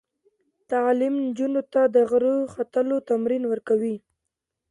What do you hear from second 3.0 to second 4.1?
تمرین ورکوي.